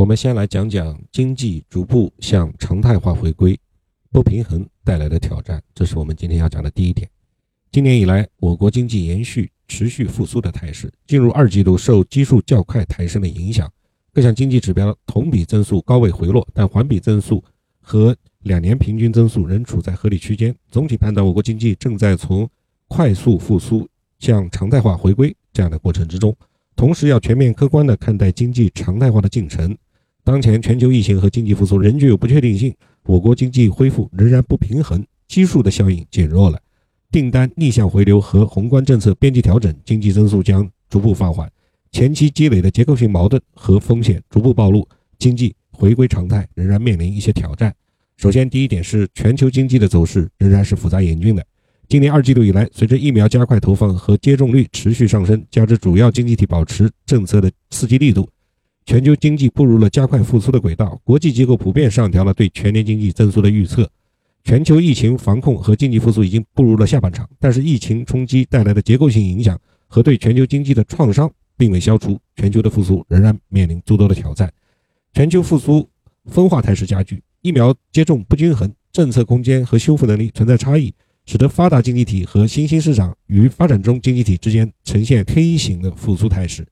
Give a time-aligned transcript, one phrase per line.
[0.00, 3.54] 我们先来讲讲经济逐步向常态化回归
[4.10, 7.06] 不平衡带来的挑战，这是我们今天要讲的第一点。
[7.70, 13.70] 今年以来，我国经济延续持续复苏的态势，进入二季度，受基数较快抬升的影响，
[14.10, 17.44] 各项经济指标同比增速高位回落，但环比增速
[17.82, 20.56] 和两年平均增速仍处在合理区间。
[20.70, 22.48] 总体判断，我国经济正在从
[22.88, 23.86] 快速复苏
[24.18, 26.34] 向常态化回归这样的过程之中。
[26.74, 29.76] 同时，要全面客观地看待经济常态化的进程。
[30.22, 36.60] 当前全球疫情和经济复苏仍具有不确定性，我国经济恢复仍然不平衡，基数的效应减弱了，
[37.10, 41.50] 订单逆向回流和宏观政策边际调整，经济增速将逐步放缓。
[41.92, 44.86] 前期积累的结构性矛盾和风险逐步暴露，
[45.18, 47.74] 经济回归常态仍然面临一些挑战。
[48.16, 51.44] 首先，第一点是全球经济的走势仍然是复杂严峻的。
[51.88, 58.28] 今年二季度以来，随着疫苗加快投放和接种率持续上升，加之主要经济体保持政策的刺激力度，
[58.90, 61.00] 全球经济步入了加快复苏的轨道。
[61.04, 63.88] 国际机构普遍上调了对全年经济增速的预测。
[64.42, 69.56] 全球疫情防控和经济复苏已经步入了下半场，但是疫情冲击带来的结构性影响
[69.86, 74.52] 和对全球经济的创伤并未消除，全球的复苏仍然面临诸多的挑战。
[75.14, 75.88] 全球复苏
[76.24, 80.92] 分化态势加剧，疫苗接种不均衡，政策空间和修复能力存在差异。
[81.26, 86.66] 使得发达经济体和新兴市场与发展中经济体之间呈现 K 型的复苏态势，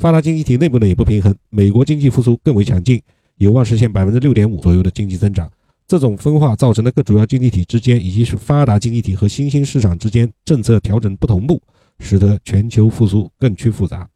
[0.00, 1.34] 发达经济体内部呢也不平衡。
[1.50, 3.00] 美国经济复苏更为强劲，
[3.36, 5.50] 有望实现百分之六点五左右的经济增长。
[5.86, 11.60] 这种分化造成的各主要经济体之间，以及是发达经济体和新兴市场之间政策调整不同步，
[11.98, 14.08] 使得全球复苏更趋复杂。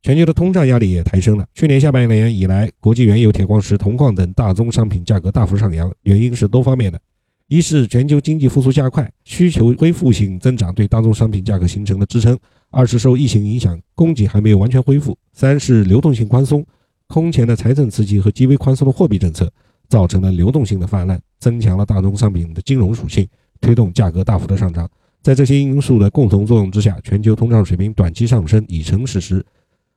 [0.00, 1.44] 全球的通胀压力也抬升了。
[1.54, 7.00] 去年下半年以来，国际原油、铁矿石、铜矿等大宗商品价格大幅上扬，原因是多方面的。
[7.48, 12.36] 一是全球经济复苏加快，需求恢复性增长对大宗商品价格形成了支撑；
[12.70, 16.64] 二是受疫情影响，供给还没有完全恢复；三是流动性宽松，
[17.06, 19.50] 空前的财政刺激和极为宽松的货币政策，
[19.88, 23.26] 造成了流动性的泛滥，增强了大宗商品的金融属性，
[23.60, 24.88] 推动价格大幅的上涨。
[25.22, 29.44] 在这些因素的共同作用之下，全球通胀水平短期上升已成事实，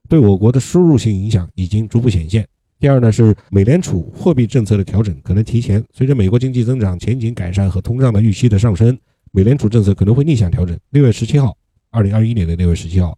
[0.07, 2.47] 对我国的输入性影响已经逐步显现。
[2.79, 5.83] 第二呢，是美联储货币政策的调整可能提前。
[5.93, 8.97] 随着美国经济增长前景改善和通胀的预期的上升，
[9.31, 10.75] 美联储政策可能会逆向调整。
[10.89, 11.55] 六月十七号，
[11.91, 13.18] 二零二一年的六月十七号，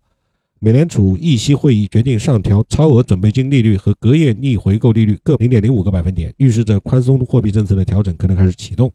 [0.58, 8.92] 美联储议息会议决定上调超额准备金利率和隔夜逆回购利率各零点零五个百分点，预示着宽松货币政策的调整可能开始启动。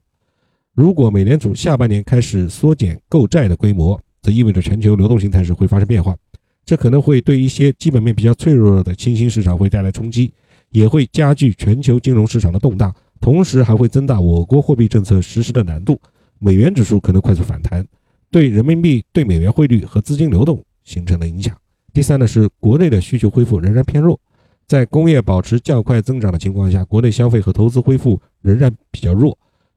[0.74, 6.16] 如果美联储下半年开始缩减购债的规模，则意味着全球流动性态势会发生变化，
[6.64, 10.32] 这可能会对一些基本面比较脆弱的新兴市场会带来冲击。
[10.70, 15.98] 也会加剧全球金融市场的动荡，同时还会增大我国货币政策实施的难度，
[16.38, 17.86] 美元指数可能快速反弹，
[18.30, 21.56] 对人民币对美元汇率和资金流动形成了影响。
[21.92, 24.18] 第三呢是国内的需求恢复仍然偏弱，
[24.66, 29.36] 在工业保持较快增长的情况下，国内消费和投资恢复仍然比较弱。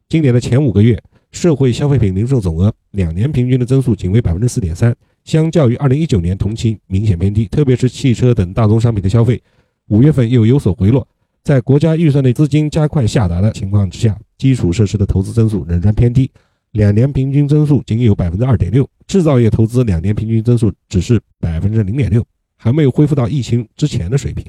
[0.10, 1.02] 今年的前五个月，
[1.32, 9.42] 社会消费品零售总额两年平均的增速仅为百分之四点三，相较于二零一九年同期明显偏低，特别是汽车等大宗商品的消费。
[9.88, 11.08] 五月份又有所回落，
[11.44, 16.30] 在国家预算内资金加快下达的情况之下，基础设施的投资增速仍然偏低，
[16.72, 24.46] 两年平均增速仅有百分之二点六，制造业投资两年平均增速只是百分之零点六，还没有恢复到疫情之前的水平。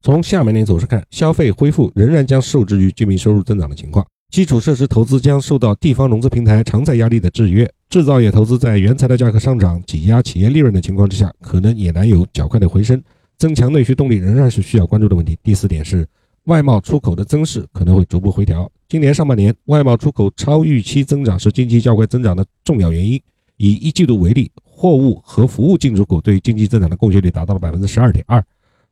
[0.00, 13.02] 从下半年走势看，消费恢复仍然将受制于居民收入增长的情况，基础设施投资将受到地方融资平台偿债压力的制约，制造业投资在原材料价格上涨挤压企业利润的情况之下，可能也难有较快的回升。
[13.36, 15.36] 增强内需动力仍然是需要关注的问题。
[15.42, 16.06] 第四点是，
[16.44, 18.70] 外贸出口的增势可能会逐步回调。
[18.94, 23.20] 今年上半年，外贸出口超预期增长是经济较快增长的重要原因。
[23.56, 28.40] 以一季度为例，货物和服务进出口对经济增长的贡献率达到了百分之十二点二，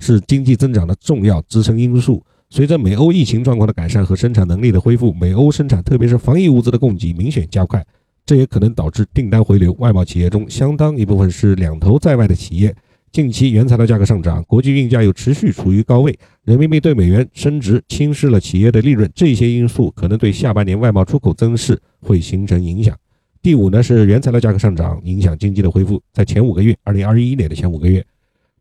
[0.00, 2.20] 是经济增长的重要支撑因素。
[2.50, 7.86] 随着美欧疫情状况的改善和生产能力的恢复，美欧生产特别是防疫物资的供给明显加快，
[8.26, 9.72] 这也可能导致订单回流。
[9.78, 12.74] 外贸企业中相当一部分是两头在外的企业。
[13.12, 22.96] 近期原材料价格上涨，国际运价又持续处于高位，人民币对美元升值侵蚀了企业的利润，这些因素可能对下半年外贸出口增势会形成影响。
[23.42, 28.02] 第五呢是原材料价格上涨影响经济的恢复，在前五个月，二零二一年的前五个月，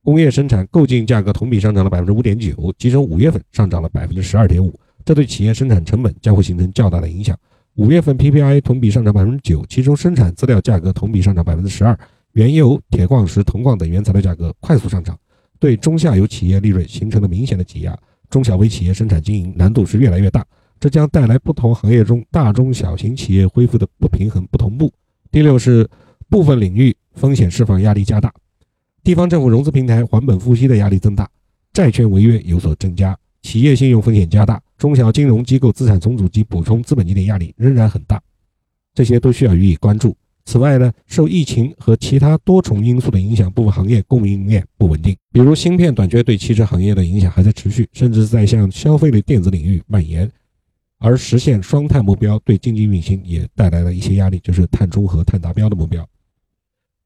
[0.03, 7.37] 工业生产购进价格同比上涨了百分之五点九，其中五月份上涨了百分之十二点五，这对企业生产成本将会形成较大的影响。
[7.75, 11.97] 五月份 PPI 同比上涨百分之九，其中生产资料价格同比上涨百分之十二。
[12.33, 15.17] 原油、铁矿石、铜矿等原材料价格快速上涨，
[15.59, 17.97] 对中下游企业利润形成了明显的挤压，
[18.29, 20.45] 中小微企业生产经营难度是越来越大，
[20.79, 24.91] 这将带来不同行业中大中小型企业恢复的不平衡、不同步。
[25.29, 25.87] 第六是
[26.29, 28.33] 部分领域风险释放压力加大，
[29.03, 31.29] 地方政府融资平台还本付息的压力增大，
[31.73, 38.21] 债券违约有所增加，企业信用风险加大，中小金融机构资产重组及补充资本金的压力仍然很大，
[38.93, 40.15] 这些都需要予以关注。
[40.51, 50.29] 此外呢，受疫情和其他多重因素的影响，部分行业供应链不稳定，比如芯片短缺对汽车行业的影响还在持续，甚至在向消费类电子领域蔓延。
[50.99, 56.05] 而实现双碳目标对经济运行也带来了一些压力，就是碳中和、碳达标的目标。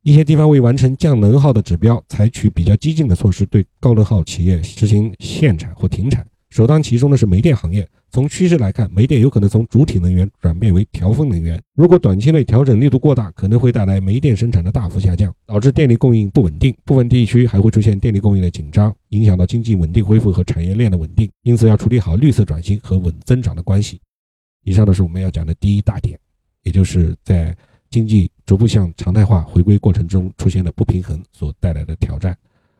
[0.01, 6.25] 一些地方为完成降能耗的指标，采取比较激进的措施，对高能耗企业实行限产或停产。
[6.55, 7.85] 首当其冲的是煤电行业。
[8.09, 11.61] 从趋势来看，煤电有可能从主体能源转变为调峰能源。
[11.75, 16.73] 如果短期内调整力度过大，可能会带来煤电生产的大幅下降，导致电力供应不稳定。
[16.85, 21.29] 部分地区还会出现电力供应的紧张，影响到经济稳定恢复和产业链的稳定。
[21.43, 23.99] 因此，要处理好绿色转型和稳增长的关系。
[24.63, 26.17] 以上呢是我们要讲的第一大点，
[26.63, 27.53] 也就是在
[27.89, 32.33] 经济逐步向常态化回归过程中出现的不平衡所带来的挑战。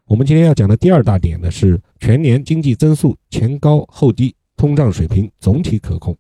[0.07, 4.35] 我们今天要讲的第二大点呢是全年经济增速前高后低。
[4.55, 6.15] 通胀水平总体可控。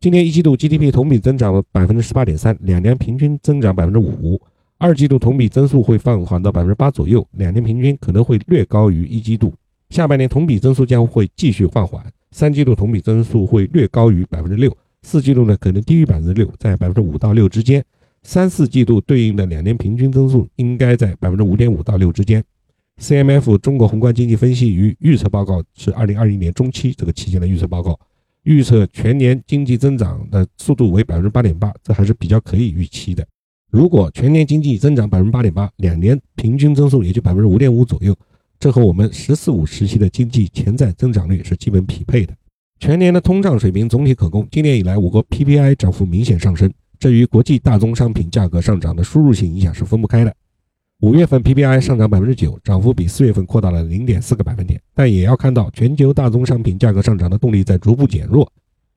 [0.00, 4.38] 今年一季度 GDP 同比增长了百分之十八点三，两年平均增长百分之五。
[4.76, 9.54] 二季度同比增速会放缓到百分之八左右，两年平均可能会略高于一季度。
[9.88, 17.82] 下半年同比增速将会继续放缓，三季度同比增速会略高于百分之六，四季度呢可能低于百分之六，在百分之五到六之间。
[18.24, 22.44] 三四季度对应的两年平均增速应该在百分之五点五到六之间。
[23.00, 27.98] CMF 中国宏观经济分析与预测报告是二零二一年中期这个期间的预测报告，
[28.42, 33.24] 预测全年经济增长的速度为百分之八点八，这还是比较可以预期的。
[33.70, 38.16] 如果全年经济增长百分之八点八，两年平均增速也就百分之五点五左右，
[38.58, 42.34] 这和我们“十四五”时期的经济潜在增长率是基本匹配的。
[42.80, 44.46] 全年的通胀水平总体可控。
[44.50, 50.34] 今年以来，我国 PPI 涨幅明显上升，这与国际大宗商品价格上涨的输入性影响是分不开的。
[51.00, 54.82] 五月份 PPI 上涨百分之九，涨幅比四月份扩大了零点四个百分点。
[54.92, 58.50] 但也要看到，全球大宗商品价格上涨的动力在逐步减弱。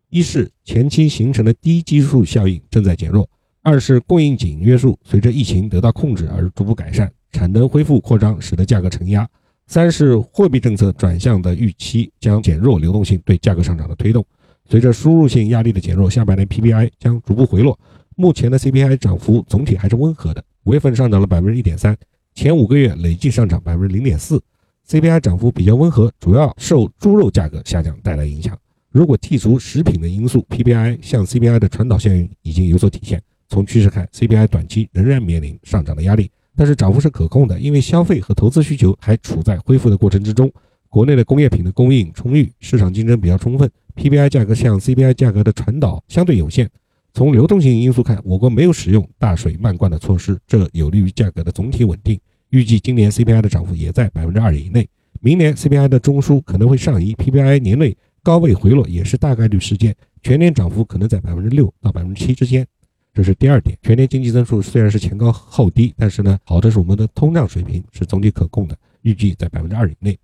[0.10, 3.24] 一是前期形成的低基数效应正在减弱；
[3.62, 9.24] 二是供应紧约束随着疫情得到控制而逐步改善，产能恢复扩张使得价格承压；
[9.68, 14.26] 三是货币政策转向的预期将减弱流动性对价格上涨的推动。
[14.68, 17.80] 随着输入性压力的减弱，下半年 PPI 将逐步回落。
[18.16, 20.44] 目前的 CPI 涨幅总体还是温和的。
[20.64, 21.98] 五月份上涨了百分之一点三，
[22.36, 24.40] 前五个月累计上涨百分之零点四
[24.88, 28.56] ，CPI 涨幅比较温和，主要受猪肉价格下降带来影响。
[28.92, 33.20] 如果剔除食品的因素，PPI 向 CPI 的传导效应已经有所体现。
[33.50, 40.52] 从趋势看，CPI 短期仍然面临上涨的压力，但是涨幅是可控的，因为消费和投资需求还处在恢复的过程之中。
[40.90, 46.70] 国内的工业品的供应充裕，市场竞争比较充分，PPI 价格向 CPI 价格的传导相对有限。
[47.14, 52.20] 从流动性因素看，我国没有使用大水漫灌的措施，这有利于价格的总体稳定。
[52.50, 54.88] 预计今年 CPI 的涨幅也在百分之二以内，
[55.20, 62.66] 明年 CPI 的中枢可能会上移，PPI 年内高位回落也是大概率事件，全年涨幅可能在百分之六到百分之七之间。
[63.14, 70.18] 这是第二点，全年经济增速虽然是前高后低，但是呢，好的是我们的通胀水平是总体可控的，预计在百分之二以内。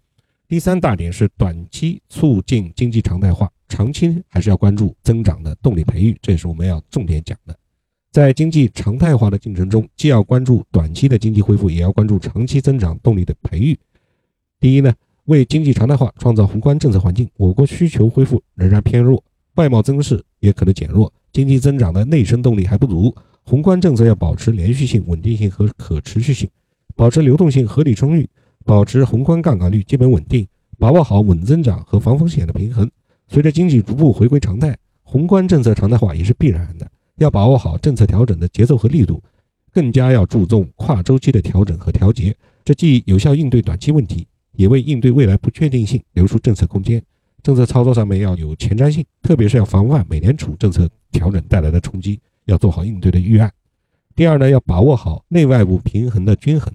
[0.47, 3.51] 第三大点是短期促进经济常态化。
[3.67, 7.55] 长期还是要关注增长的动力培育，这也是我们要重点讲的。
[8.11, 13.77] 在经济常态化的进程中，既要关注短期的经济恢复，也要关注长期增长动力的培育。
[14.59, 14.91] 第一呢，
[15.25, 17.29] 为经济常态化创造宏观政策环境。
[17.35, 19.23] 我国需求恢复仍然偏弱，
[19.55, 23.13] 外贸增势也可能减弱，经济增长的内生动力还不足。
[23.43, 26.49] 宏观政策要保持连续性、稳定性和可持续性，
[26.95, 28.27] 保持流动性合理充裕，
[28.65, 30.47] 保持宏观杠杆率基本稳定，
[30.79, 32.89] 把握好稳增长和防风险的平衡。
[33.27, 36.89] 随着经济逐步回归常态，宏观政策常态化也是必然的。
[37.17, 39.21] 要把握好政策调整的节奏和力度，
[39.71, 42.35] 更加要注重跨周期的调整和调节。
[42.63, 47.01] 这既有效应对短期问题，也为应对未来不确定性留出政策空间。
[47.41, 53.51] 政策操作上面要有前瞻性，特别是要防范美联储政策调整带来的冲击，要做好应对的预案。
[54.15, 56.73] 第二呢，要把握好内外部平衡的均衡。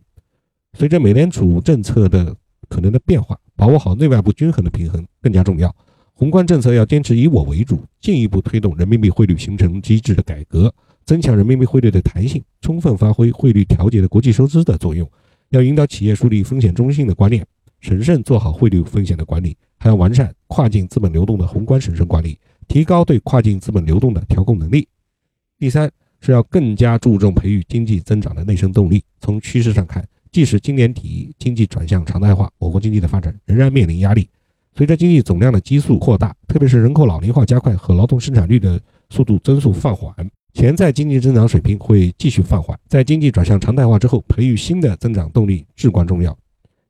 [0.79, 2.35] 随着美联储政策的
[2.69, 5.75] 可能的变化，把握好内外部均衡的平衡更加重要。
[6.15, 10.73] 宏观政策要坚持以我为主，进一步推动人民币汇率形成机制的改革，
[11.05, 15.11] 增强人民币汇率的弹性，充分发挥汇率调节的国际收支的作用。
[15.49, 17.45] 要引导企业树立风险中性的观念，
[17.81, 22.39] 审慎做好汇率风险的管理，还要完善跨境资本流动的宏观审慎管理，
[22.69, 24.87] 提高对跨境资本流动的调控能力。
[25.59, 25.91] 第三
[26.21, 29.03] 是要更加注重培育经济增长的内生动力。
[29.21, 34.29] 从趋势上看，即使今年底经济转向常态化，我国经济的发展仍然面临压力。
[34.75, 40.15] 随着经济总量的基数扩大特别是人口老龄化加快和劳动生产率的速度增速放缓
[40.55, 42.79] 潜在经济增长水平会继续放缓。
[42.89, 46.37] 在经济转向常态化之后培育新的增长动力至关重要。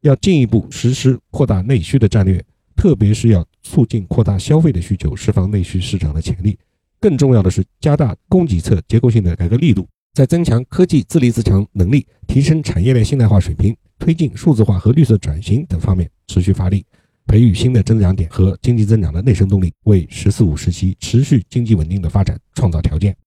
[0.03, 2.45] 要进一步实施扩大内需的战略
[2.77, 6.59] 特别是要促进扩大消费的需求释放内需市场的潜力。
[7.01, 9.87] 更重要的是加大供给侧结构性的改革力度。
[10.15, 16.85] 在增强科技自立自强能力提升产业链现代化水平推进数字化和绿色转型等方面持续发力。
[17.26, 23.17] 培育新的增长点和经济增长的内生动力为十四五时期持续经济稳定的发展创造条件。